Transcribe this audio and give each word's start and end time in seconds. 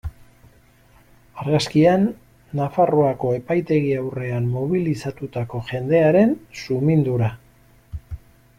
Argazkian, 1.41 2.07
Nafarroako 2.59 3.33
epaitegi 3.41 3.93
aurrean 3.99 4.49
mobilizatutako 4.55 5.63
jendearen 5.69 6.35
sumindura. 6.65 7.31